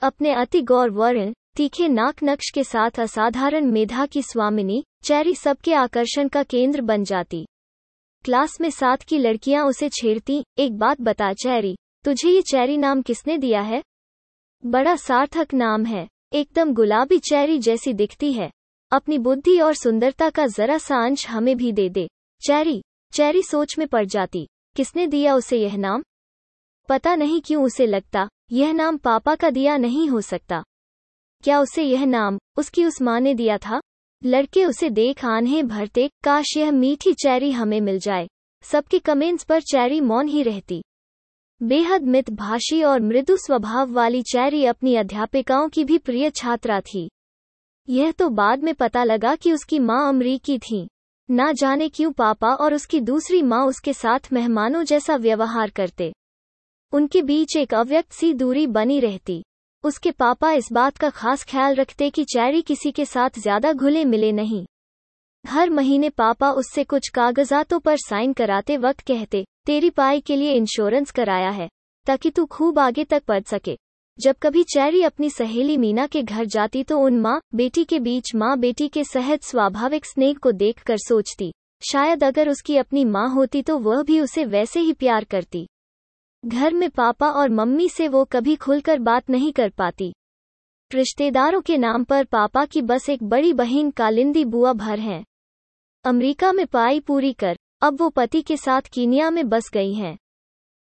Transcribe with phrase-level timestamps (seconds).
[0.00, 6.28] अपने अति गौरवर्ण तीखे नाक नक्श के साथ असाधारण मेधा की स्वामिनी, चैरी सबके आकर्षण
[6.28, 7.46] का केंद्र बन जाती।
[8.24, 13.02] क्लास में साथ की लड़कियाँ उसे छेड़ती, एक बात बता चैरी, तुझे ये चैरी नाम
[13.02, 13.82] किसने दिया है?
[14.66, 18.50] बड़ा सार्थक नाम है, एकदम गुलाबी चैरी जैसी दिखती है।
[18.92, 22.08] अपनी बुद्धि और सुंदरता का जरा सा अंश हमें भी दे दे।
[22.46, 22.82] चैरी
[23.12, 26.02] चैरी सोच में पड़ जाती, किसने दिया उसे यह नाम?
[26.88, 30.62] पता नहीं क्यों उसे लगता यह नाम पापा का दिया नहीं हो सकता।
[31.42, 33.80] क्या उसे यह नाम, उसकी उस माँ ने दिया था?
[34.24, 38.28] लड़के उसे देख आन्हें भरते, काश यह मीठी चैरी हमें मिल जाए।
[38.62, 40.82] सबके कमेंट्स पर चैरी मौन ही रहती।
[41.62, 47.10] बेहद मित भाषी और मृदु स्वभाव वाली चैरी अपनी अध्यापिकाओं की भी प्रिय छात्रा थी।
[47.88, 50.88] यह तो बाद में पता लगा कि उसकी माँ अमरीकी थी।
[51.30, 56.12] ना जाने क्यों पापा और उसकी दूसरी माँ उसके साथ मेहमानों जैसा व्यवहार करते।
[56.92, 59.42] उनके बीच एक अव्यक्त सी दूरी बनी रहती।
[59.84, 64.04] उसके पापा इस बात का खास ख्याल रखते कि चैरी किसी के साथ ज़्यादा घुले
[64.04, 64.64] मिले नहीं।
[65.44, 70.52] हर महीने पापा उससे कुछ कागजातों पर साइन कराते वक्त कहते, तेरी पाई के लिए
[70.52, 71.68] इंश्योरेंस कराया है,
[72.06, 73.76] ताकि तू खूब आगे तक पढ़ सके।
[74.18, 78.34] जब कभी चैरी अपनी सहेली मीना के घर जाती तो उन माँ, बेटी के बीच
[78.34, 81.52] माँ बेटी के सहज स्वाभाविक स्नेह को देखकर सोचती।
[81.82, 85.66] शायद अगर उसकी अपनी माँ होती तो वह भी उसे वैसे ही प्यार करती।
[86.46, 90.14] घर में पापा और मम्मी से वो कभी खुलकर बात नहीं कर पाती।
[90.94, 95.24] रिश्तेदारों के नाम पर पापा की बस एक बड़ी बहन कालिंदी बुआ भर हैं।
[96.04, 100.18] अमेरिका में पाई पूरी कर, अब वो पति के साथ कीनिया में बस गई हैं।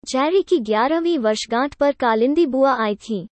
[0.06, 3.28] जैरी की ग्यारहवीं वर्षगांठ पर कालिंदी बुआ आई थी।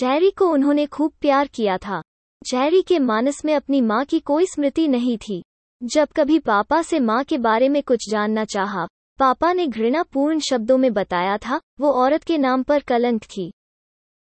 [0.00, 2.02] जैरी को उन्होंने खूब प्यार किया था।
[2.50, 5.42] जैरी के मानस में अपनी माँ की कोई स्मृति नहीं थी।
[5.82, 8.88] जब कभी पापा से माँ के बारे में कुछ जानना चाहा
[9.18, 13.52] पापा ने घृणापूर्ण शब्दों में बताया था, वो औरत के नाम पर कलंक थी।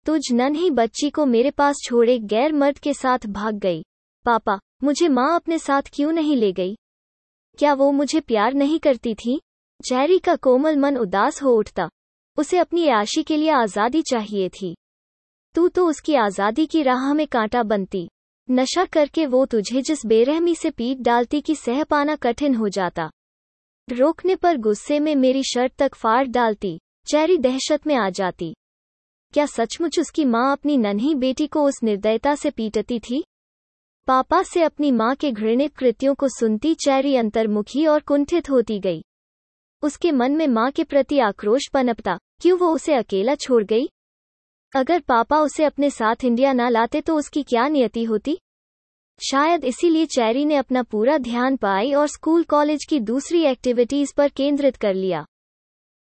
[0.06, 3.84] तुझ नन ही बच्ची को मेरे पास छोड़े गैर मर्द के साथ भाग गई।
[4.26, 6.76] पापा, मुझे माँ अपने साथ क्यों नहीं ले गई?
[7.58, 9.40] क्या वो मुझे प्यार नहीं करती थी?
[9.82, 11.90] जैरी का कोमल मन उदास हो उठता।
[12.38, 14.76] उसे अपनी आशी के लिए आज़ादी चाहिए थी।
[15.56, 18.08] तू तो उसकी आज़ादी की राह में कांटा बनती।
[18.52, 23.10] नशा करके वो तुझे जिस बेरहमी से पीट डालती कि सह पाना कठिन हो जाता।
[23.90, 28.54] रोकने पर गुस्से में मेरी शर्ट तक फाड़ डालती चेरी दहशत में आ जाती।
[29.34, 33.24] क्या सचमुच उसकी माँ अपनी नन्ही बेटी को उस निर्दयता से पीटती थी?
[34.08, 39.04] पापा से अपनी माँ के घृणित कृत्यों को सुनती चेरी अंतर्मुखी और कुंठित होती गई।
[39.84, 43.90] उसके मन में माँ के प्रति आक्रोश पनपता, क्यों वो उसे अकेला छोड़ गई?
[44.76, 48.38] अगर पापा उसे अपने साथ इंडिया ना लाते तो उसकी क्या नियति होती?
[49.20, 54.30] शायद इसीलिए चैरी ने अपना पूरा ध्यान पाई और स्कूल कॉलेज की दूसरी एक्टिविटीज़ पर
[54.30, 55.26] केंद्रित कर लिया।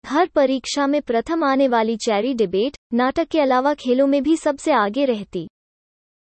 [0.06, 4.72] हर परीक्षा में प्रथम आने वाली चैरी डिबेट, नाटक के अलावा खेलों में भी सबसे
[4.72, 5.48] आगे रहती।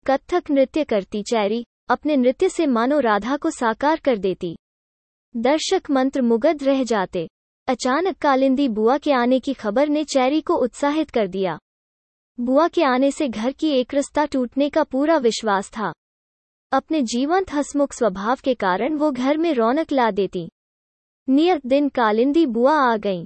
[0.08, 4.58] कथक नृत्य करती चैरी, अपने नृत्य से मानो राधा को साकार कर देती।
[5.38, 7.28] दर्शक मंत्र मुगध रह जाते।
[7.68, 11.60] अचानक कालिंदी बुआ के आने की खबर ने चैरी को उत्साहित कर दिया।
[12.40, 15.94] बुआ के आने से घर की एकरसता टूटने का पूरा विश्वास था।
[16.74, 20.52] अपने जीवंत हसमुख स्वभाव के कारण वो घर में रौनक ला देती।
[21.30, 23.26] नियत दिन कालिंदी बुआ आ गईं।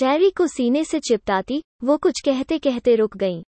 [0.00, 3.42] चैरी को सीने से चिपटाती, वो कुछ कहते कहते रुक गईं।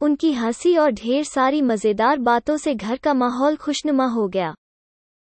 [0.00, 4.54] उनकी हँसी और ढेर सारी मज़ेदार बातों से घर का माहौल खुशनुमा हो गया।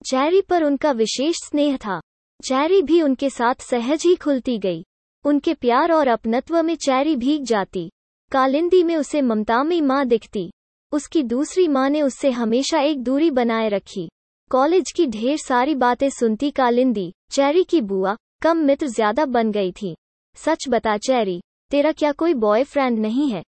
[0.05, 1.99] चैरी पर उनका विशेष स्नेह था।
[2.43, 4.85] चैरी भी उनके साथ सहज ही खुलती गई।
[5.25, 7.91] उनके प्यार और अपनत्व में चैरी भीग जाती।
[8.31, 10.51] कालिंदी में उसे ममतामी माँ दिखती।
[10.93, 14.07] उसकी दूसरी माँ ने उससे हमेशा एक दूरी बनाए रखी।
[14.51, 19.71] कॉलेज की ढेर सारी बातें सुनती कालिंदी, चैरी की बुआ, कम मित्र ज़्यादा बन गई
[19.71, 19.95] थी।
[20.37, 21.39] सच बता चैरी,
[21.71, 23.43] तेरा क्या कोई बॉयफ्रेंड नहीं है?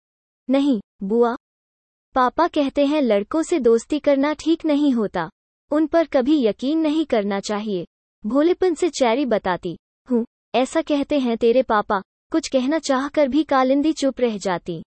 [0.49, 1.35] नहीं, बुआ।
[2.15, 5.29] पापा कहते हैं लड़कों से दोस्ती करना ठीक नहीं होता।
[5.71, 7.85] उन पर कभी यकीन नहीं करना चाहिए।
[8.25, 9.77] भोलेपन से चैरी बताती,
[10.09, 12.03] हूँ, ऐसा कहते हैं तेरे पापा।
[12.33, 14.83] कुछ कहना चाहकर भी कालिंदी चुप रह जाती।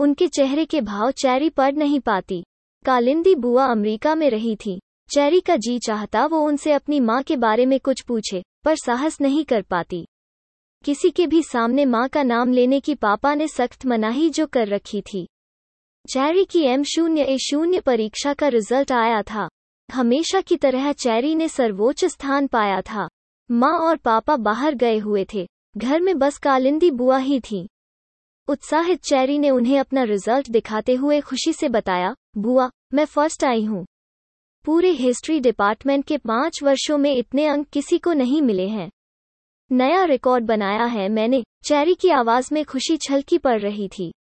[0.00, 2.44] उनके चेहरे के भाव चैरी पढ़ नहीं पाती।
[2.84, 4.80] कालिंदी बुआ अमेरिका में रही थी।
[5.10, 9.20] चैरी का जी चाहता वो उनसे अपनी माँ के बारे में कुछ पूछे, पर साहस
[9.20, 10.06] नहीं कर पाती।
[10.84, 14.68] किसी के भी सामने माँ का नाम लेने की पापा ने सख्त मनाही जो कर
[14.68, 15.26] रखी थी।
[16.12, 19.48] चैरी की एम शून्य ए शून्य परीक्षा का रिज़ल्ट आया था।
[19.92, 23.08] हमेशा की तरह चैरी ने सर्वोच्च स्थान पाया था।
[23.50, 25.46] माँ और पापा बाहर गए हुए थे।
[25.76, 27.68] घर में बस कालिंदी बुआ ही थी।
[28.48, 33.64] उत्साहित चैरी ने उन्हें अपना रिज़ल्ट दिखाते हुए खुशी से बताया, बुआ, मैं फ़र्स्ट आई
[33.64, 33.86] हूँ।
[34.64, 38.90] पूरे हिस्ट्री डिपार्टमेंट के पाँच वर्षों में इतने अंक किसी को नहीं मिले हैं।
[39.72, 44.12] नया रिकॉर्ड बनाया है मैंने, चैरी की आवाज़ में खुशी छलकी पड़ रही थी।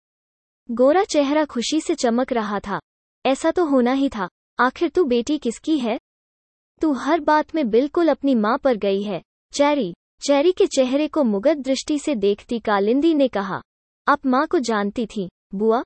[0.70, 2.80] गोरा चेहरा खुशी से चमक रहा था।
[3.26, 4.28] ऐसा तो होना ही था।
[4.60, 5.98] आखिर तू बेटी किसकी है?
[6.80, 9.94] तू हर बात में बिल्कुल अपनी माँ पर गई है। चैरी
[10.26, 13.62] चैरी के चेहरे को मुगत दृष्टि से देखती कालिंदी ने कहा
[14.08, 15.82] आप माँ को जानती थी। बुआ,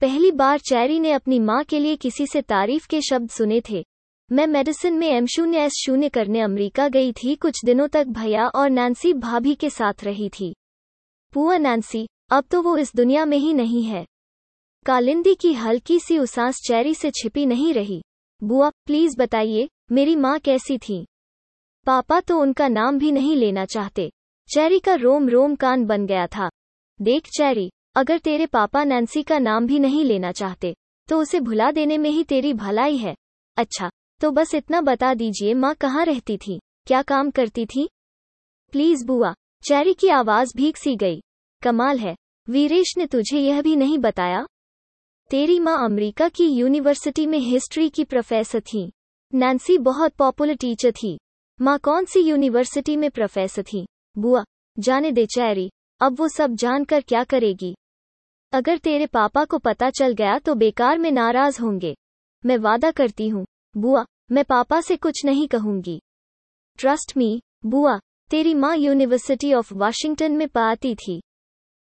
[0.00, 3.84] पहली बार चैरी ने अपनी माँ के लिए किसी से तारीफ़ के शब्द सुने थे।
[4.32, 8.48] मैं मेडिसिन में एम शून्य एस शून्य करने अमरीका गई थी, कुछ दिनों तक भैया
[8.48, 10.54] और नैन्सी भाभी के साथ रही थी।
[11.32, 14.06] पुआ नैन्सी, अब तो वो इस दुनिया में ही नहीं है।
[14.86, 18.02] कालिंदी की हल्की सी उसास चैरी से छिपी नहीं रही।
[18.42, 21.06] बुआ, प्लीज़ बताइए, मेरी माँ कैसी थी?
[21.86, 24.10] पापा तो उनका नाम भी नहीं लेना चाहते।
[24.54, 26.50] चैरी का रोम रोम कान बन गया था।
[27.00, 30.74] देख चैरी, अगर तेरे पापा नैन्सी का नाम भी नहीं लेना चाहते
[31.08, 33.14] तो उसे भुला देने में ही तेरी भलाई है।
[33.56, 33.90] अच्छा
[34.20, 37.88] तो बस इतना बता दीजिए माँ कहाँ रहती थी, क्या काम करती थी?
[38.72, 41.20] प्लीज़ बुआ, चैरी की आवाज़ भीग सी गई।
[41.62, 42.14] कमाल है,
[42.48, 44.46] वीरेश ने तुझे यह भी नहीं बताया?
[45.30, 48.90] तेरी माँ अमेरिका की यूनिवर्सिटी में हिस्ट्री की प्रोफेसर थी।
[49.32, 51.18] नैन्सी बहुत पॉपुलर टीचर थी।
[51.60, 53.86] माँ कौन सी यूनिवर्सिटी में प्रोफेसर थी?
[54.16, 54.44] बुआ,
[54.78, 55.70] जाने दे चैरी।
[56.02, 57.74] अब वो सब जानकर क्या करेगी?
[58.52, 61.94] अगर तेरे पापा को पता चल गया तो बेकार में नाराज़ होंगे।
[62.46, 63.44] मैं वादा करती हूँ,
[63.76, 66.00] बुआ, मैं पापा से कुछ नहीं कहूँगी।
[66.78, 67.98] ट्रस्ट मी बुआ,
[68.30, 71.20] तेरी माँ यूनिवर्सिटी ऑफ़ वाशिंगटन में पाती थी।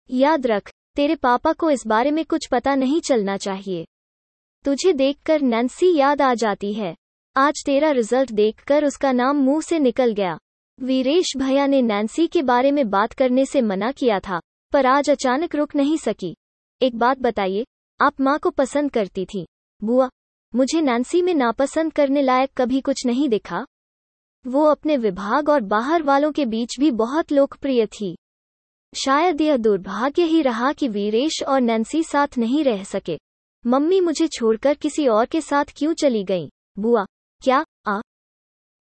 [0.10, 3.86] याद रख, तेरे पापा को इस बारे में कुछ पता नहीं चलना चाहिए।
[4.66, 6.96] तुझे देखकर नैन्सी याद आ जाती है।
[7.36, 10.38] आज तेरा रिज़ल्ट देखकर उसका नाम मुँह से निकल गया।
[10.84, 14.42] वीरेश भैया ने नैन्सी के बारे में बात करने से मना किया था,
[14.72, 16.36] पर आज अचानक रुक नहीं सकी।
[16.82, 17.66] एक बात बताइए,
[18.02, 19.48] आप माँ को पसंद करती थी।
[19.84, 20.10] बुआ,
[20.56, 23.66] मुझे नैन्सी में नापसंद करने लायक कभी कुछ नहीं दिखा।
[24.48, 28.18] वो अपने विभाग और बाहर वालों के बीच भी बहुत लोकप्रिय थी।
[28.94, 33.20] शायद यह दुर्भाग्य ही रहा कि वीरेश और नैन्सी साथ नहीं रह सके।
[33.68, 36.50] मम्मी मुझे छोड़कर किसी और के साथ क्यों चली गई?
[36.80, 37.06] बुआ,
[37.44, 38.02] क्या, आ?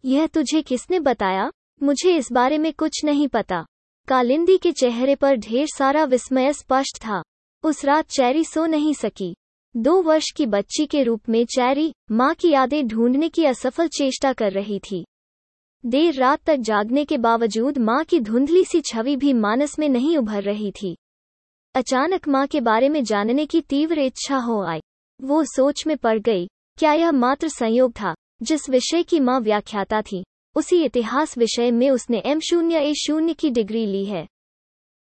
[0.05, 1.51] यह तुझे किसने बताया?
[1.83, 3.65] मुझे इस बारे में कुछ नहीं पता।
[4.09, 7.23] कालिंदी के चेहरे पर ढेर सारा विस्मय स्पष्ट था।
[7.65, 9.35] उस रात चैरी सो नहीं सकी।
[9.77, 14.33] दो वर्ष की बच्ची के रूप में चैरी माँ की यादें ढूँढने की असफल चेष्टा
[14.33, 15.05] कर रही थी।
[15.87, 20.17] देर रात तक जागने के बावजूद माँ की धुंधली सी छवि भी मानस में नहीं
[20.19, 20.97] उभर रही थी।
[21.75, 24.81] अचानक माँ के बारे में जानने की तीव्र इच्छा हो आई।
[25.21, 30.03] वो सोच में पड़ गई, क्या यह मात्र संयोग था, जिस विषय की माँ व्याख्याता
[30.03, 30.25] थी।
[30.57, 34.27] उसी इतिहास विषय में उसने एम शून्य ए शून्य की डिग्री ली है।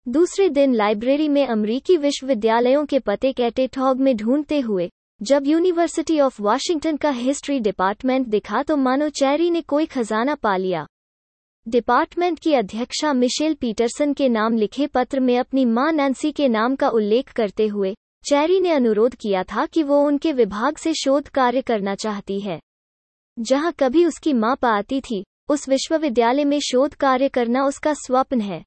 [0.07, 4.89] दूसरे दिन लाइब्रेरी में अमरीकी विश्वविद्यालयों के पते कैटेटॉग में ढूंढते हुए,
[5.21, 10.55] जब यूनिवर्सिटी ऑफ़ वाशिंगटन का हिस्ट्री डिपार्टमेंट दिखा तो मानो चैरी ने कोई खजाना पा
[10.57, 10.85] लिया।
[11.67, 16.75] डिपार्टमेंट की अध्यक्षा मिशेल पीटरसन के नाम लिखे पत्र में अपनी माँ नैन्सी के नाम
[16.75, 21.27] का उल्लेख करते हुए, चैरी ने अनुरोध किया था कि वो उनके विभाग से शोध
[21.27, 22.59] कार्य करना चाहती है।
[23.37, 28.63] जहाँ कभी उसकी माँ पाती थी उस विश्वविद्यालय में शोध कार्य करना उसका स्वप्न है।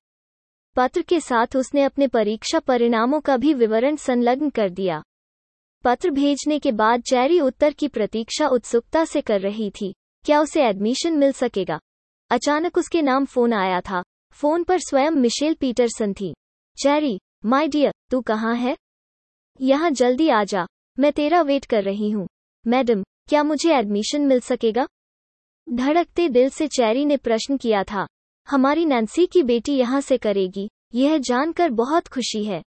[0.76, 5.02] पत्र के साथ उसने अपने परीक्षा परिणामों का भी विवरण संलग्न कर दिया।
[5.84, 9.92] पत्र भेजने के बाद चैरी उत्तर की प्रतीक्षा उत्सुकता से कर रही थी,
[10.24, 11.78] क्या उसे एडमिशन मिल सकेगा?
[12.30, 14.02] अचानक उसके नाम फ़ोन आया था।
[14.32, 16.32] फ़ोन पर स्वयं मिशेल पीटरसन थी।
[16.78, 18.76] चैरी माय डियर तू कहाँ है?
[19.60, 20.66] यहाँ जल्दी आ जा।
[20.98, 22.26] मैं तेरा वेट कर रही हूँ।
[22.66, 24.86] मैडम, क्या मुझे एडमिशन मिल सकेगा?
[25.68, 28.06] धड़कते दिल से चैरी ने प्रश्न किया था,
[28.48, 32.62] हमारी नैन्सी की बेटी यहाँ से करेगी, यह जानकर बहुत खुशी है।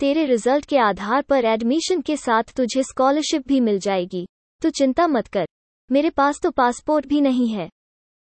[0.00, 4.26] तेरे रिज़ल्ट के आधार पर एडमिशन के साथ तुझे स्कॉलरशिप भी मिल जाएगी,
[4.62, 5.46] तू चिंता मत कर,
[5.90, 7.68] मेरे पास तो पासपोर्ट भी नहीं है।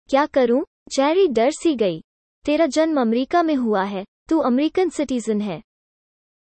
[0.09, 2.01] क्या करूँ चैरी डर सी गई,
[2.45, 5.61] तेरा जन्म अमेरिका में हुआ है, तू अमेरिकन सिटीजन है।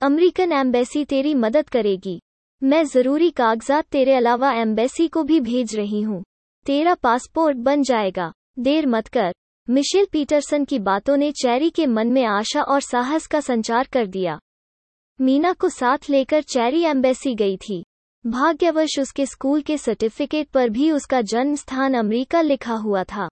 [0.02, 2.20] अमेरिकन एम्बेसी तेरी मदद करेगी।
[2.62, 6.24] मैं ज़रूरी कागजात तेरे अलावा एम्बेसी को भी भेज रही हूँ।
[6.65, 9.34] तेरा पासपोर्ट बन जाएगा। देर मत कर।
[9.70, 14.08] मिशेल पीटरसन की बातों ने चैरी के मन में आशा और साहस का संचार कर
[14.08, 14.39] दिया।
[15.22, 17.84] मीना को साथ लेकर चैरी एम्बेसी गई थी।
[18.27, 23.27] भाग्यवश उसके स्कूल के सर्टिफिकेट पर भी उसका जन्म स्थान अमरीका लिखा हुआ था।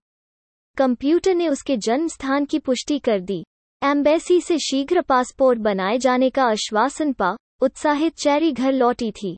[0.78, 3.44] कंप्यूटर ने उसके जन्म स्थान की पुष्टि कर दी।
[3.84, 9.38] एम्बेसी से शीघ्र पासपोर्ट बनाए जाने का आश्वासन पा, उत्साहित चैरी घर लौटी थी।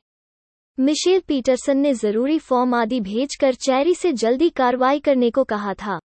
[0.78, 5.98] मिशेल पीटरसन ने ज़रूरी फॉर्म आदि भेजकर चैरी से जल्दी कार्रवाई करने को कहा था।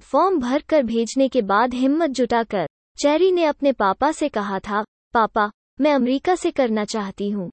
[0.00, 2.66] फॉर्म भर कर भेजने के बाद हिम्मत जुटाकर,
[3.02, 5.50] चैरी ने अपने पापा से कहा था, पापा,
[5.80, 7.50] मैं अमेरिका से करना चाहती हूँ।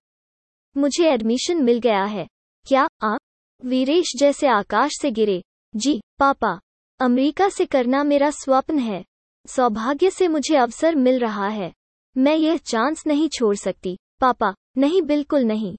[0.78, 2.28] मुझे एडमिशन मिल गया है।
[2.68, 3.16] क्या आ,
[3.66, 5.42] वीरेश जैसे आकाश से गिरे?
[5.76, 6.60] जी, पापा,
[7.00, 9.04] अमेरिका से करना मेरा स्वप्न है।
[9.48, 11.74] सौभाग्य से मुझे अवसर मिल रहा है।
[12.18, 15.76] मैं यह चांस नहीं छोड़ सकती। पापा, नहीं, बिल्कुल नहीं।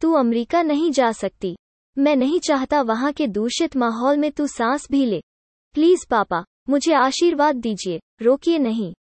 [0.00, 1.56] तू अमेरिका नहीं जा सकती।
[1.98, 5.22] मैं नहीं चाहता वहाँ के दूषित माहौल में तू सांस भी ले।
[5.72, 8.94] प्लीज़ पापा, मुझे आशीर्वाद दीजिए, रोकिए नहीं।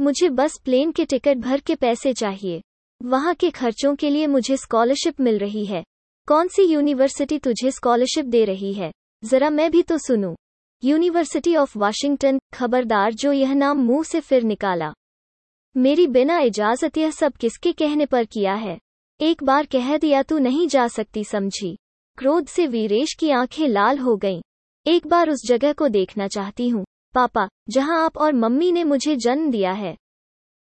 [0.00, 2.62] मुझे बस प्लेन के टिकट भर के पैसे चाहिए।
[3.02, 5.84] वहाँ के खर्चों के लिए मुझे स्कॉलरशिप मिल रही है।
[6.28, 8.92] कौन सी यूनिवर्सिटी तुझे स्कॉलरशिप दे रही है?
[9.24, 10.34] जरा मैं भी तो सुनूं।
[10.84, 14.92] यूनिवर्सिटी ऑफ़ वाशिंगटन, खबरदार जो यह नाम मुँह से फिर निकाला।
[15.76, 18.78] मेरी बिना इजाज़त यह सब किसके कहने पर किया है?
[19.20, 21.78] एक बार कह दिया तू नहीं जा सकती समझी।
[22.18, 24.42] क्रोध से वीरेश की आँखें लाल हो गईं।
[24.86, 29.16] एक बार उस जगह को देखना चाहती हूँ। पापा, जहाँ आप और मम्मी ने मुझे
[29.16, 29.96] जन्म दिया है।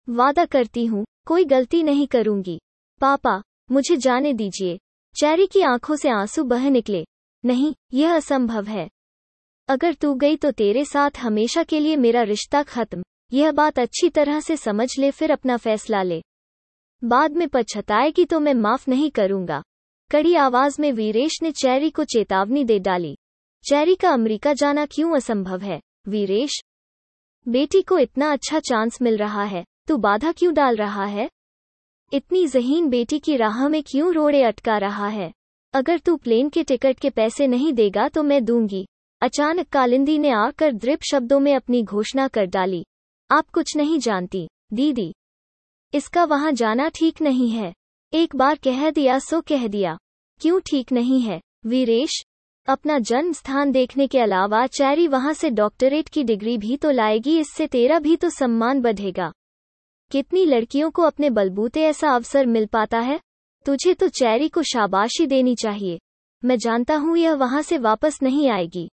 [0.09, 2.59] वादा करती हूँ, कोई गलती नहीं करूँगी।
[3.01, 4.77] पापा, मुझे जाने दीजिए।
[5.15, 7.05] चैरी की आँखों से आँसू बह निकले।
[7.45, 8.89] नहीं, यह असंभव है।
[9.67, 14.09] अगर तू गई तो तेरे साथ हमेशा के लिए मेरा रिश्ता खत्म। यह बात अच्छी
[14.09, 16.21] तरह से समझ ले, फिर अपना फैसला ले।
[17.03, 19.61] बाद में पछताएगी तो मैं माफ़ नहीं करूँगा।
[20.11, 23.15] कड़ी आवाज़ में वीरेश ने चैरी को चेतावनी दे डाली।
[23.63, 25.79] चैरी का अमेरिका जाना क्यों असंभव है?
[26.07, 26.61] वीरेश,
[27.47, 31.29] बेटी को इतना अच्छा चांस मिल रहा है, तू बाधा क्यों डाल रहा है?
[32.13, 35.31] इतनी जहीन बेटी की राह में क्यों रोड़े अटका रहा है?
[35.73, 38.85] अगर तू प्लेन के टिकट के पैसे नहीं देगा तो मैं दूँगी।
[39.21, 42.85] अचानक कालिंदी ने आकर दृप शब्दों में अपनी घोषणा कर डाली।
[43.31, 45.13] आप कुछ नहीं जानती। दीदी
[45.93, 47.73] इसका वहाँ जाना ठीक नहीं है।
[48.13, 49.97] एक बार कह दिया, सो कह दिया।
[50.41, 51.41] क्यों ठीक नहीं है?
[51.65, 52.23] वीरेश,
[52.67, 57.39] अपना जन्म स्थान देखने के अलावा चैरी वहाँ से डॉक्टरेट की डिग्री भी तो लाएगी,
[57.39, 59.31] इससे तेरा भी तो सम्मान बढ़ेगा।
[60.11, 63.19] कितनी लड़कियों को अपने बलबूते ऐसा अवसर मिल पाता है?
[63.65, 65.99] तुझे तो चैरी को शाबाशी देनी चाहिए।
[66.43, 68.89] मैं जानता हूँ यह वहाँ से वापस नहीं आएगी।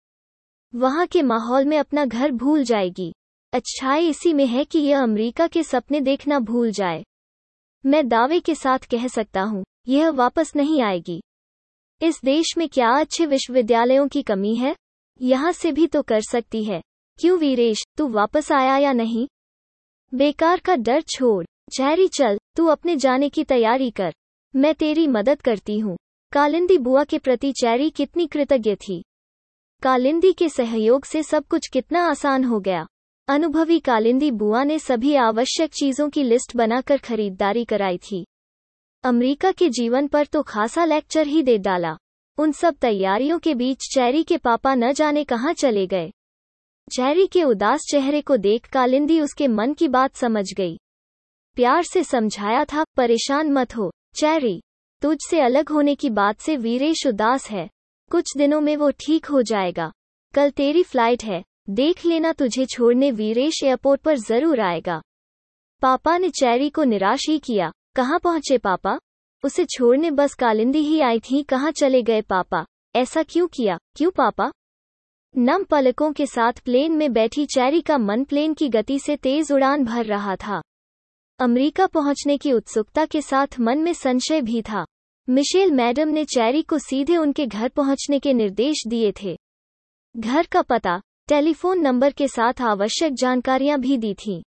[0.75, 3.13] वहाँ के माहौल में अपना घर भूल जाएगी।
[3.53, 7.05] अच्छाई इसी में है कि यह अमेरिका के सपने देखना भूल जाए।
[7.87, 11.23] मैं दावे के साथ कह सकता हूँ, यह वापस नहीं आएगी।
[12.03, 14.77] इस देश में क्या अच्छे विश्वविद्यालयों की कमी है?
[15.21, 16.83] यहाँ से भी तो कर सकती है।
[17.19, 19.29] क्यों वीरेश, तू वापस आया या नहीं?
[20.15, 24.15] बेकार का डर छोड़। चैरी चल, तू अपने जाने की तैयारी कर।
[24.57, 25.97] मैं तेरी मदद करती हूँ।
[26.33, 29.03] कालिंदी बुआ के प्रति चैरी कितनी कृतज्ञ थी।
[29.83, 32.87] कालिंदी के सहयोग से सब कुछ कितना आसान हो गया।
[33.31, 38.27] अनुभवी कालिंदी बुआ ने सभी आवश्यक चीज़ों की लिस्ट बनाकर खरीदारी कराई थी।
[39.05, 41.97] अमेरिका के जीवन पर तो खासा लेक्चर ही दे डाला।
[42.39, 46.11] उन सब तैयारियों के बीच चैरी के पापा न जाने कहाँ चले गए।
[46.97, 50.77] चैरी के उदास चेहरे को देख कालिंदी उसके मन की बात समझ गई।
[51.55, 54.63] प्यार से समझाया था, परेशान मत हो, चैरी।
[55.03, 57.69] तुझसे अलग होने की बात से वीरेश उदास है।
[58.11, 59.93] कुछ दिनों में वो ठीक हो जाएगा।
[60.35, 65.01] कल तेरी फ़्लाइट है। देख लेना तुझे छोड़ने वीरेश एयरपोर्ट पर ज़रूर आएगा।
[65.83, 68.99] पापा ने चैरी को निराश ही किया। कहाँ पहुँचे पापा?
[69.45, 72.65] उसे छोड़ने बस कालिंदी ही आई थी। कहाँ चले गए पापा?
[72.97, 73.79] ऐसा क्यों किया?
[73.97, 74.51] क्यों पापा?
[75.35, 79.53] नम पलकों के साथ प्लेन में बैठी चैरी का मन प्लेन की गति से तेज
[79.53, 80.61] उड़ान भर रहा था।
[81.41, 84.85] अमेरिका पहुँचने की उत्सुकता के साथ मन में संशय भी था।
[85.29, 89.37] मिशेल मैडम ने चैरी को सीधे उनके घर पहुँचने के निर्देश दिए थे।
[90.17, 94.43] घर का पता टेलीफोन नंबर के साथ आवश्यक जानकारियाँ भी दी थीं।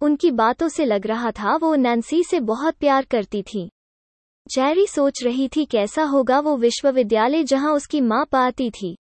[0.00, 3.70] उनकी बातों से लग रहा था वो नैन्सी से बहुत प्यार करती थी।
[4.54, 8.96] चैरी सोच रही थी कैसा होगा वो विश्वविद्यालय जहाँ उसकी माँ पाती थी।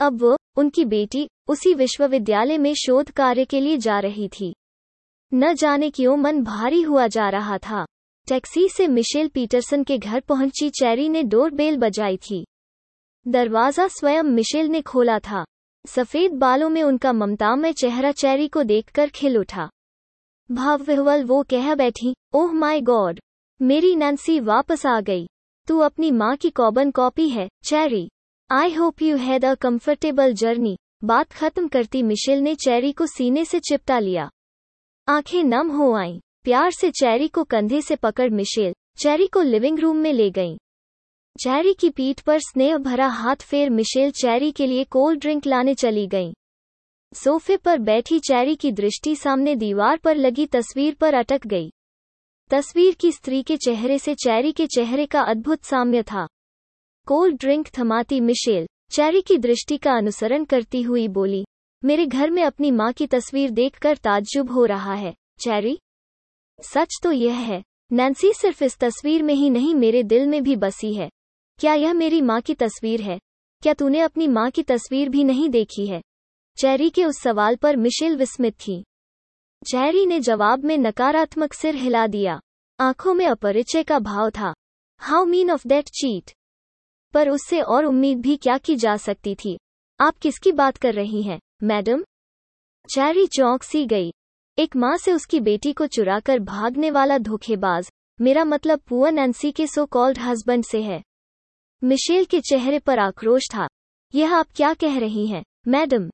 [0.00, 4.54] अब वो, उनकी बेटी, उसी विश्वविद्यालय में शोध कार्य के लिए जा रही थी।
[5.34, 7.86] न जाने क्यों मन भारी हुआ जा रहा था।
[8.26, 12.46] टैक्सी से मिशेल पीटरसन के घर पहुँची चैरी ने डोर बेल बजाई थी।
[13.28, 15.44] दरवाज़ा स्वयं मिशेल ने खोला था।
[15.86, 19.70] सफ़ेद बालों में उनका ममतामय चेहरा चैरी को देखकर खिल उठा।
[20.52, 23.20] भावविह्वल वो कह बैठी, ओह माय गॉड,
[23.62, 25.26] मेरी नैन्सी वापस आ गई।
[25.68, 28.08] तू अपनी माँ की कॉबन कॉपी है, Cherry.
[28.50, 30.76] I hope you had a comfortable journey.
[31.04, 34.30] बात खत्म करती मिशेल ने चैरी को सीने से चिपटा लिया।
[35.08, 39.78] आँखें नम हो आईं। प्यार से चैरी को कंधे से पकड़ मिशेल। चैरी को लिविंग
[39.78, 40.56] रूम में ले गईं।
[41.38, 45.74] चैरी की पीठ पर स्नेह भरा हाथ फेर मिशेल चैरी के लिए कोल्ड ड्रिंक लाने
[45.74, 46.32] चली गईं।
[47.12, 51.70] सोफे पर बैठी चैरी की दृष्टि सामने दीवार पर लगी तस्वीर पर अटक गई।
[52.50, 56.26] तस्वीर की स्त्री के चेहरे से चैरी के चेहरे का अद्भुत साम्य था।
[57.06, 61.44] कोल्ड ड्रिंक थमाती मिशेल चैरी की दृष्टि का अनुसरण करती हुई बोली,
[61.82, 65.78] मेरे घर में अपनी माँ की तस्वीर देखकर ताज्जुब हो रहा है, चैरी।
[66.58, 67.62] सच तो यह है,
[67.92, 71.10] नैन्सी सिर्फ़ इस तस्वीर में ही नहीं, मेरे दिल में भी बसी है।
[71.58, 73.18] क्या यह मेरी माँ की तस्वीर है?
[73.62, 76.00] क्या तूने अपनी माँ की तस्वीर भी नहीं देखी है?
[76.58, 78.84] चैरी के उस सवाल पर मिशेल विस्मित थी।
[79.64, 82.40] चैरी ने जवाब में नकारात्मक सिर हिला दिया।
[82.80, 84.54] आँखों में अपरिचय का भाव था।
[84.98, 86.32] How mean of that cheat
[87.14, 89.58] पर उससे और उम्मीद भी क्या की जा सकती थी?
[90.00, 92.04] आप किसकी बात कर रही हैं, मैडम?
[92.88, 94.12] चैरी चौंक सी गई।
[94.58, 99.66] एक माँ से उसकी बेटी को चुराकर भागने वाला धोखेबाज, मेरा मतलब पुअर नैन्सी के
[99.66, 101.02] सो कॉल्ड हस्बैंड से है।
[101.84, 103.68] मिशेल के चेहरे पर आक्रोश था।
[104.14, 105.44] यह आप क्या कह रही हैं?
[105.68, 106.10] मैडम,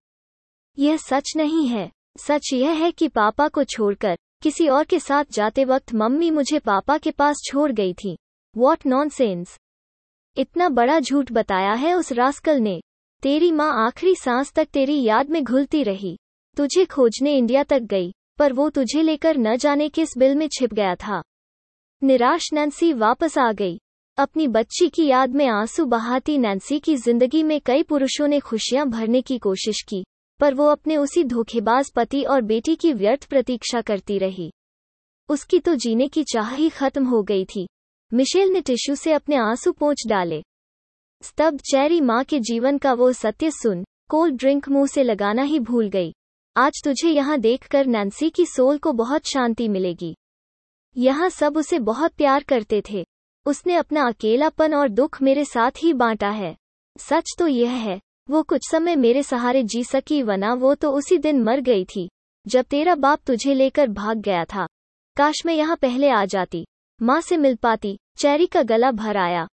[0.78, 5.24] यह सच नहीं है। सच यह है कि पापा को छोड़कर किसी और के साथ
[5.32, 8.16] जाते वक्त मम्मी मुझे पापा के पास छोड़ गई थी।
[8.56, 9.10] वॉट नॉन
[10.36, 12.80] इतना बड़ा झूठ बताया है उस रास्कल ने।
[13.22, 16.18] तेरी माँ आखिरी सांस तक तेरी याद में घुलती रही।
[16.56, 20.74] तुझे खोजने इंडिया तक गई, पर वो तुझे लेकर न जाने किस बिल में छिप
[20.74, 21.22] गया था।
[22.02, 23.80] निराश नैन्सी वापस आ गई।
[24.18, 28.86] अपनी बच्ची की याद में आँसू बहाती नैन्सी की ज़िंदगी में कई पुरुषों ने खुशियाँ
[28.86, 30.02] भरने की कोशिश की,
[30.40, 34.50] पर वो अपने उसी धोखेबाज पति और बेटी की व्यर्थ प्रतीक्षा करती रही।
[35.28, 37.66] उसकी तो जीने की चाह ही खत्म हो गई थी।
[38.12, 40.42] मिशेल ने टिश्यू से अपने आँसू पोंछ डाले।
[41.22, 45.60] स्तब्ध चेरी माँ के जीवन का वो सत्य सुन, कोल्ड ड्रिंक मुँह से लगाना ही
[45.60, 46.12] भूल गई।
[46.56, 50.14] आज तुझे यहाँ देखकर नैन्सी की सोल को बहुत शांति मिलेगी।
[50.96, 53.04] यहाँ सब उसे बहुत प्यार करते थे।
[53.46, 56.54] उसने अपना अकेलापन और दुख मेरे साथ ही बांटा है।
[56.96, 61.18] सच तो यह है, वो कुछ समय मेरे सहारे जी सकी वना वो तो उसी
[61.18, 62.08] दिन मर गई थी,
[62.46, 64.66] जब तेरा बाप तुझे लेकर भाग गया था।
[65.16, 66.64] काश मैं यहाँ पहले आ जाती,
[67.00, 69.46] माँ से मिल पाती, चैरी का गला भर आया।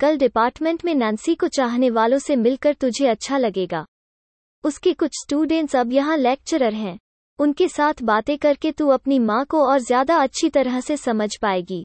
[0.00, 3.84] कल डिपार्टमेंट में नैन्सी को चाहने वालों से मिलकर तुझे अच्छा लगेगा।
[4.64, 6.98] उसके कुछ स्टूडेंट्स अब यहाँ लेक्चरर हैं।
[7.38, 11.84] उनके साथ बातें करके तू अपनी माँ को और ज़्यादा अच्छी तरह से समझ पाएगी।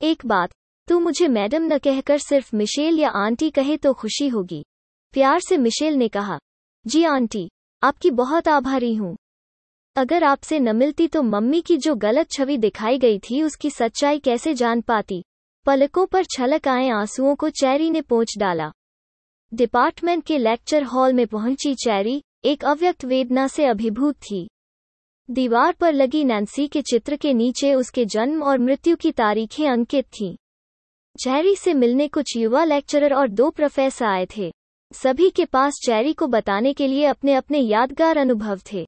[0.00, 0.50] एक बात
[0.90, 4.64] तू मुझे मैडम न कहकर सिर्फ़ मिशेल या आंटी कहे तो खुशी होगी।
[5.12, 6.38] प्यार से मिशेल ने कहा,
[6.86, 7.50] जी आंटी,
[7.82, 9.16] आपकी बहुत आभारी हूँ।
[9.96, 14.18] अगर आपसे न मिलती तो मम्मी की जो गलत छवि दिखाई गई थी उसकी सच्चाई
[14.18, 15.22] कैसे जान पाती?
[15.66, 18.70] पलकों पर छलक आए आंसुओं को चैरी ने पोंछ डाला।
[19.54, 24.48] डिपार्टमेंट के लेक्चर हॉल में पहुँची चैरी, एक अव्यक्त वेदना से अभिभूत थी।
[25.30, 30.04] दीवार पर लगी नैन्सी के चित्र के नीचे उसके जन्म और मृत्यु की तारीखें अंकित
[30.04, 30.36] थीं।
[31.16, 34.50] चैरी से मिलने कुछ युवा लेक्चरर और दो प्रोफेसर आए थे।
[34.92, 38.84] सभी के पास चैरी को बताने के लिए अपने अपने यादगार अनुभव थे।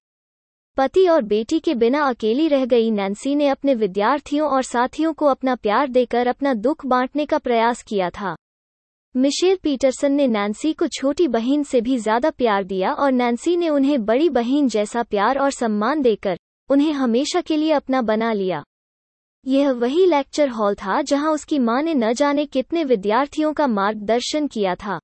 [0.77, 5.27] पति और बेटी के बिना अकेली रह गई नैन्सी ने अपने विद्यार्थियों और साथियों को
[5.27, 8.35] अपना प्यार देकर अपना दुख बांटने का प्रयास किया था।
[9.15, 13.69] मिशेल पीटरसन ने नैन्सी को छोटी बहन से भी ज़्यादा प्यार दिया और नैन्सी ने
[13.69, 16.39] उन्हें बड़ी बहन जैसा प्यार और सम्मान देकर
[16.71, 18.65] उन्हें हमेशा के लिए अपना बना लिया।
[19.47, 24.47] यह वही लेक्चर हॉल था जहाँ उसकी माँ ने न जाने कितने विद्यार्थियों का मार्गदर्शन
[24.47, 24.99] किया था।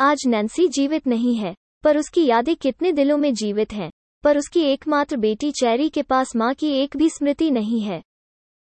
[0.00, 3.90] आज नैन्सी जीवित नहीं है, पर उसकी यादें कितने दिलों में जीवित हैं,
[4.24, 8.02] पर उसकी एकमात्र बेटी चैरी के पास माँ की एक भी स्मृति नहीं है।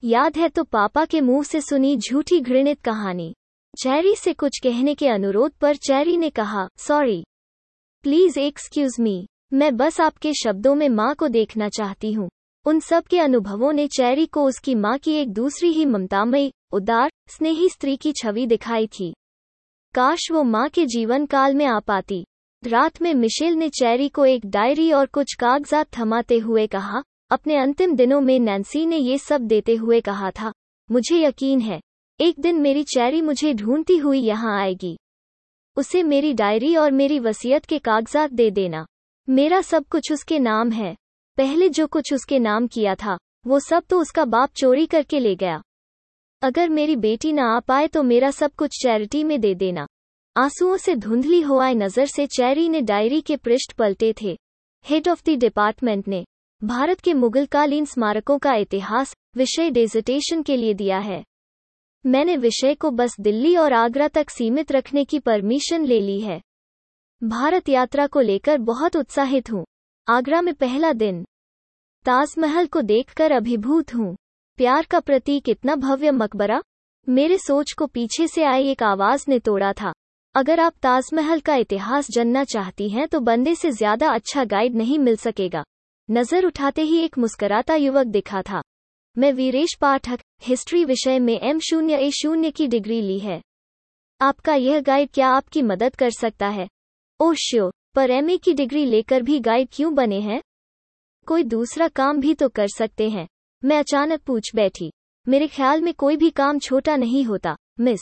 [0.03, 3.33] याद है तो पापा के मुँह से सुनी झूठी घृणित कहानी।
[3.73, 7.23] चैरी से कुछ कहने के अनुरोध पर चैरी ने कहा सॉरी
[8.03, 12.29] प्लीज़ एक्सक्यूज मी मैं बस आपके शब्दों में माँ को देखना चाहती हूँ.
[12.65, 17.09] उन सब के अनुभवों ने चैरी को उसकी माँ की एक दूसरी ही ममतामयी, उदार,
[17.27, 19.13] स्नेही स्त्री की छवि दिखाई थी।
[19.93, 22.25] काश वो माँ के जीवन काल में आ पाती।
[22.63, 27.57] रात में मिशेल ने चैरी को एक डायरी और कुछ कागजात थमाते हुए कहा, अपने
[27.57, 30.51] अंतिम दिनों में नैन्सी ने ये सब देते हुए कहा था,
[30.91, 31.79] मुझे यकीन है,
[32.19, 34.97] एक दिन मेरी चैरी मुझे ढूंढती हुई यहाँ आएगी।
[35.77, 38.85] उसे मेरी डायरी और मेरी वसीयत के कागजात दे देना।
[39.29, 40.95] मेरा सब कुछ उसके नाम है।
[41.37, 43.17] पहले जो कुछ उसके नाम किया था,
[43.47, 45.61] वो सब तो उसका बाप चोरी करके ले गया।
[46.41, 49.87] अगर मेरी बेटी ना आ पाए तो मेरा सब कुछ चैरिटी में दे देना।
[50.35, 54.37] आंसुओं से धुंधली हो आए नज़र से चैरी ने डायरी के पृष्ठ पलटे थे।
[54.85, 56.23] हेड ऑफ़ द डिपार्टमेंट ने,
[56.61, 61.23] भारत के मुगलकालीन स्मारकों का इतिहास, विषय डेजिटेशन के लिए दिया है।
[62.05, 66.41] मैंने विषय को बस दिल्ली और आगरा तक सीमित रखने की परमिशन ले ली है।
[67.21, 69.65] भारत यात्रा को लेकर बहुत उत्साहित हूँ।
[70.07, 71.23] आगरा में पहला दिन।
[72.05, 74.15] ताजमहल को देखकर अभिभूत हूँ।
[74.57, 76.61] प्यार का प्रतीक इतना भव्य मकबरा।
[77.07, 79.93] मेरे सोच को पीछे से आई एक आवाज़ ने तोड़ा था।
[80.35, 84.99] अगर आप ताजमहल का इतिहास जानना चाहती हैं तो बंदे से ज़्यादा अच्छा गाइड नहीं
[84.99, 85.63] मिल सकेगा।
[86.09, 88.61] नज़र उठाते ही एक मुस्कराता युवक दिखा था।
[89.17, 93.41] मैं वीरेश पाठक, हिस्ट्री विषय में एम शून्य ए शून्य की डिग्री ली है।
[94.21, 96.67] आपका यह गाइड क्या आपकी मदद कर सकता है?
[97.19, 100.41] Oh sure. पर एमए की डिग्री लेकर भी गाइड क्यों बने हैं?
[101.27, 103.27] कोई दूसरा काम भी तो कर सकते हैं।
[103.63, 104.91] मैं अचानक पूछ बैठी।
[105.27, 108.01] मेरे ख्याल में कोई भी काम छोटा नहीं होता, मिस।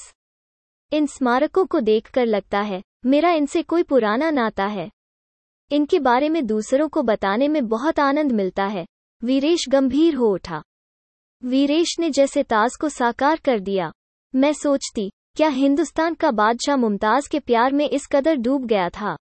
[0.92, 4.90] इन स्मारकों को देखकर लगता है, मेरा इनसे कोई पुराना नाता है।
[5.72, 8.86] इनके बारे में दूसरों को बताने में बहुत आनंद मिलता है।
[9.24, 10.64] वीरेश गंभीर हो उठा।
[11.44, 13.92] वीरेश ने जैसे ताज को साकार कर दिया।
[14.36, 19.16] मैं सोचती, क्या हिंदुस्तान का बादशाह मुमताज़ के प्यार में इस कदर डूब गया था?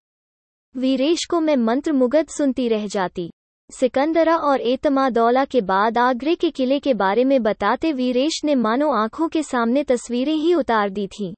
[0.75, 3.29] वीरेश को मैं मंत्र मुगद सुनती रह जाती।
[3.69, 8.91] सिकंदरा और एतमादौला के बाद आगरे के किले के बारे में बताते वीरेश ने मानो
[8.91, 11.33] आँखों के सामने तस्वीरें ही उतार दी थीं।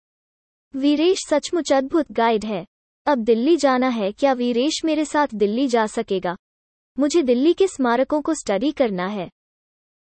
[0.74, 2.66] वीरेश सचमुच अद्भुत गाइड है।
[3.08, 6.36] अब दिल्ली जाना है, क्या वीरेश मेरे साथ दिल्ली जा सकेगा?
[7.00, 9.30] मुझे दिल्ली के स्मारकों को स्टडी करना है।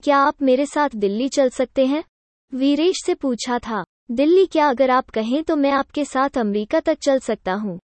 [0.02, 2.04] क्या आप मेरे साथ दिल्ली चल सकते हैं?
[2.52, 6.98] वीरेश से पूछा था। दिल्ली क्या अगर आप कहें तो मैं आपके साथ अमेरिका तक
[6.98, 7.78] चल सकता हूँ।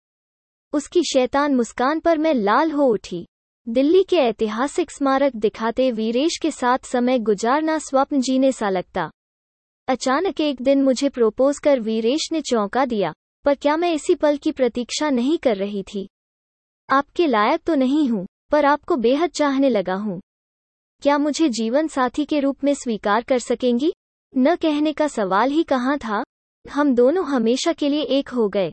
[0.73, 3.25] उसकी शैतान मुस्कान पर मैं लाल हो उठी।
[3.67, 9.09] दिल्ली के ऐतिहासिक स्मारक दिखाते वीरेश के साथ समय गुजारना स्वप्न जीने सा लगता।
[9.87, 13.13] अचानक एक दिन मुझे प्रोपोज कर वीरेश ने चौंका दिया,
[13.45, 16.07] पर क्या मैं इसी पल की प्रतीक्षा नहीं कर रही थी?
[16.89, 20.21] आपके लायक तो नहीं हूँ, पर आपको बेहद चाहने लगा हूँ।
[21.01, 23.93] क्या मुझे जीवन साथी के रूप में स्वीकार कर सकेंगी?
[24.37, 26.23] न कहने का सवाल ही कहाँ था।
[26.71, 28.71] हम दोनों हमेशा के लिए एक हो गए।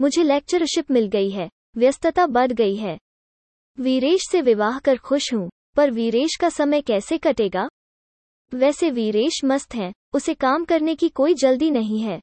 [0.00, 2.98] मुझे लेक्चरशिप मिल गई है, व्यस्तता बढ़ गई है।
[3.78, 7.68] वीरेश से विवाह कर खुश हूँ, पर वीरेश का समय कैसे कटेगा?
[8.54, 12.20] वैसे वीरेश मस्त हैं, उसे काम करने की कोई जल्दी नहीं है।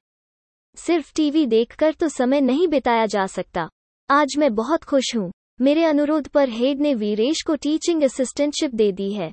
[0.77, 3.69] सिर्फ़ टीवी देखकर तो समय नहीं बिताया जा सकता।
[4.09, 8.91] आज मैं बहुत खुश हूँ, मेरे अनुरोध पर हेड ने वीरेश को टीचिंग असिस्टेंटशिप दे
[8.91, 9.31] दी है।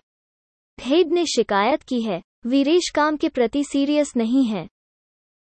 [0.81, 4.69] हेड ने शिकायत की है, वीरेश काम के प्रति सीरियस नहीं है।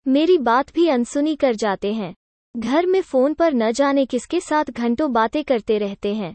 [0.07, 2.13] मेरी बात भी अनसुनी कर जाते हैं।
[2.57, 6.33] घर में फ़ोन पर न जाने किसके साथ घंटों बातें करते रहते हैं।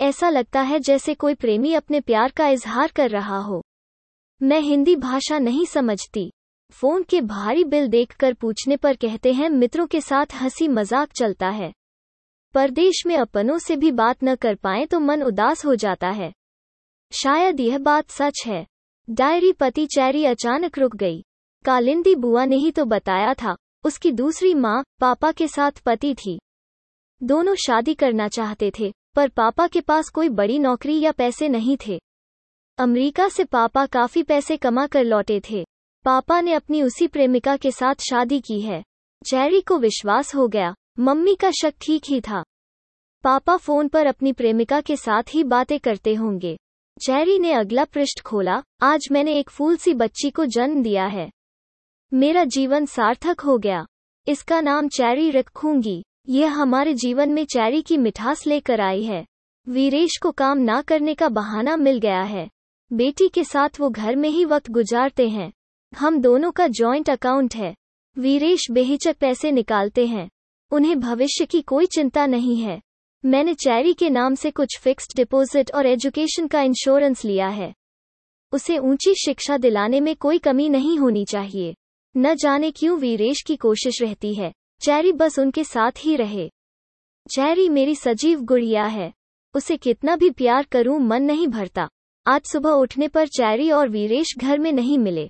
[0.00, 3.62] ऐसा लगता है जैसे कोई प्रेमी अपने प्यार का इजहार कर रहा हो।
[4.42, 6.30] मैं हिंदी भाषा नहीं समझती।
[6.72, 11.48] फ़ोन के भारी बिल देखकर पूछने पर कहते हैं, मित्रों के साथ हँसी मज़ाक चलता
[11.48, 11.72] है।
[12.54, 16.32] परदेश में अपनों से भी बात न कर पाए तो मन उदास हो जाता है।
[17.12, 18.66] शायद यह बात सच है।
[19.10, 21.24] डायरी पति चैरी अचानक रुक गई।
[21.64, 26.38] कालिंदी बुआ ने ही तो बताया था। उसकी दूसरी माँ पापा के साथ पति थी।
[27.22, 31.76] दोनों शादी करना चाहते थे, पर पापा के पास कोई बड़ी नौकरी या पैसे नहीं
[31.86, 32.00] थे।
[32.78, 35.64] अमेरिका से पापा काफ़ी पैसे कमा कर लौटे थे।
[36.04, 38.82] पापा ने अपनी उसी प्रेमिका के साथ शादी की है।
[39.26, 42.42] चैरी को विश्वास हो गया, मम्मी का शक ठीक ही था।
[43.22, 46.56] पापा फ़ोन पर अपनी प्रेमिका के साथ ही बातें करते होंगे।
[47.06, 51.30] चैरी ने अगला पृष्ठ खोला, आज मैंने एक फूल सी बच्ची को जन्म दिया है।
[52.12, 53.86] मेरा जीवन सार्थक हो गया।
[54.28, 59.26] इसका नाम चैरी रखूँगी। यह हमारे जीवन में चैरी की मिठास लेकर आई है।
[59.68, 62.48] वीरेश को काम ना करने का बहाना मिल गया है।
[62.92, 65.52] बेटी के साथ वो घर में ही वक्त गुजारते हैं।
[65.98, 67.74] हम दोनों का जॉइंट अकाउंट है।
[68.18, 70.30] वीरेश बेहिचक पैसे निकालते हैं।
[70.70, 72.80] उन्हें भविष्य की कोई चिंता नहीं है।
[73.24, 77.74] मैंने चैरी के नाम से कुछ फिक्स्ड डिपॉजिट और एजुकेशन का इंश्योरेंस लिया है।
[78.52, 81.74] उसे ऊँची शिक्षा दिलाने में कोई कमी नहीं होनी चाहिए।
[82.20, 86.50] न जाने क्यों वीरेश की कोशिश रहती है। चैरी बस उनके साथ ही रहे।
[87.36, 89.12] चैरी, मेरी सजीव गुड़िया है।
[89.54, 91.88] उसे कितना भी प्यार करूँ, मन नहीं भरता।
[92.26, 95.28] आज सुबह उठने पर चैरी और वीरेश घर में नहीं मिले।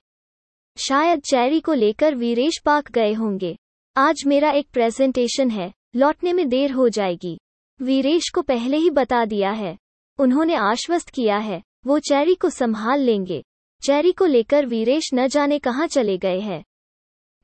[0.77, 3.57] शायद चैरी को लेकर वीरेश पाक गए होंगे।
[3.97, 7.39] आज मेरा एक प्रेजेंटेशन है। लौटने में देर हो जाएगी।
[7.83, 9.79] वीरेश को पहले ही बता दिया है।
[10.19, 13.45] उन्होंने आश्वस्त किया है। वो चैरी को संभाल लेंगे।
[13.87, 16.65] चैरी को लेकर वीरेश न जाने कहाँ चले गए हैं।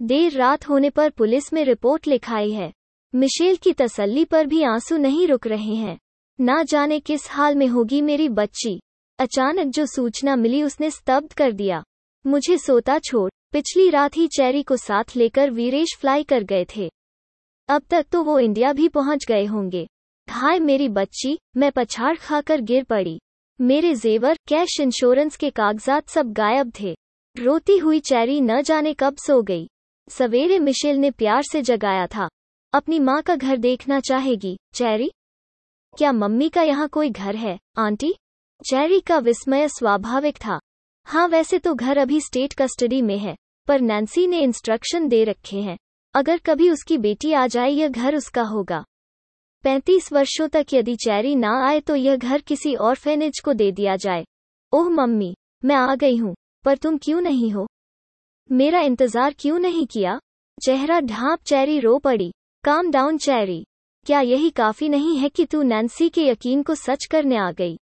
[0.02, 2.72] देर रात होने पर पुलिस में रिपोर्ट लिखाई है।
[3.14, 5.98] मिशेल की तसल्ली पर भी आँसू नहीं रुक रहे हैं।
[6.40, 8.80] ना जाने किस हाल में होगी मेरी बच्ची।
[9.18, 11.84] अचानक जो सूचना मिली उसने स्तब्ध कर दिया।
[12.26, 16.90] मुझे सोता छोड़, पिछली रात ही चेरी को साथ लेकर वीरेश फ्लाई कर गए थे।
[17.68, 19.86] अब तक तो वो इंडिया भी पहुँच गए होंगे।
[20.30, 23.20] हाय मेरी बच्ची, मैं पछाड़ खाकर गिर पड़ी।
[23.60, 26.96] मेरे जेवर, कैश इंश्योरेंस के कागजात सब गायब थे।
[27.38, 29.68] रोती हुई चेरी न जाने कब सो गई।
[30.08, 32.28] सवेरे मिशेल ने प्यार से जगाया था।
[32.72, 35.10] अपनी माँ का घर देखना चाहेगी, चैरी?
[35.96, 38.12] क्या मम्मी का यहाँ कोई घर है, आंटी?
[38.62, 40.58] चैरी का विस्मय स्वाभाविक था।
[41.06, 43.34] हाँ वैसे तो घर अभी स्टेट कस्टडी में है,
[43.68, 45.76] पर नैन्सी ने इंस्ट्रक्शन दे रखे हैं।
[46.14, 48.84] अगर कभी उसकी बेटी आ जाए, यह घर उसका होगा।
[49.64, 53.70] पैंतीस वर्षों तक यदि चैरी ना आए तो यह घर किसी और फेनेज को दे
[53.72, 54.24] दिया जाए।
[54.72, 57.66] ओह, मम्मी, मैं आ गई हूँ, पर तुम क्यों नहीं हो?
[58.50, 60.18] मेरा इंतज़ार क्यों नहीं किया?
[60.58, 62.30] चेहरा ढांप चैरी रो पड़ी।
[62.64, 63.64] Calm down cherry.
[64.06, 67.76] क्या यही काफ़ी नहीं है कि तू नैन्सी के यकीन को सच करने आ गई?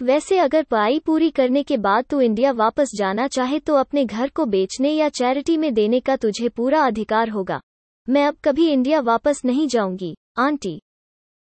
[0.00, 4.28] वैसे अगर पढ़ाई पूरी करने के बाद तू इंडिया वापस जाना चाहे तो अपने घर
[4.28, 7.60] को बेचने या चैरिटी में देने का तुझे पूरा अधिकार होगा।
[8.08, 10.80] मैं अब कभी इंडिया वापस नहीं जाऊँगी, आंटी।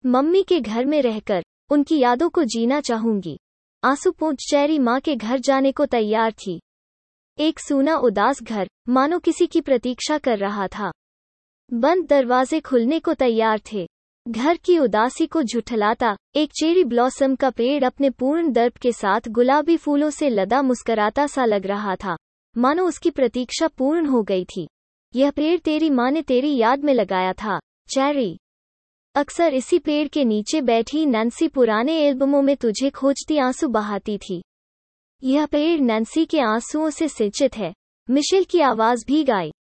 [0.04, 3.38] मम्मी के घर में रहकर, उनकी यादों को जीना चाहूँगी।
[3.82, 6.60] आँसू पूछ चैरी माँ के घर जाने को तैयार थी।
[7.38, 10.92] एक सूना उदास घर, मानो किसी की प्रतीक्षा कर रहा था।
[11.72, 13.88] बंद दरवाजे खुलने को तैयार थे।
[14.28, 19.20] घर की उदासी को झुठलाता, एक चेरी ब्लॉसम का पेड़ अपने पूर्ण दर्प के साथ
[19.28, 22.16] गुलाबी फूलों से लदा मुस्कराता सा लग रहा था।
[22.58, 24.68] मानो उसकी प्रतीक्षा पूर्ण हो गई थी।
[25.14, 28.38] यह पेड़ तेरी माँ ने तेरी याद में लगाया था। चेरी।
[29.14, 34.42] अक्सर इसी पेड़ के नीचे बैठी नैन्सी पुराने एल्बमों में तुझे खोजती आँसू बहाती थी।
[35.24, 37.74] यह पेड़ नैन्सी के आंसुओं से सिंचित है।
[38.10, 39.52] मिशेल की आवाज़ भी गाई।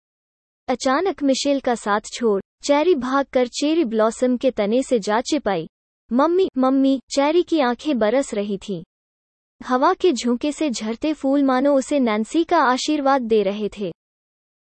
[0.68, 5.68] अचानक मिशेल का साथ छोड़, चैरी भाग कर चेरी ब्लॉसम के तने से जा चिपाई।
[6.12, 8.82] मम्मी मम्मी, चैरी की आँखें बरस रही थीं।
[9.66, 13.92] हवा के झोंके से झरते फूल मानो उसे नैन्सी का आशीर्वाद दे रहे थे।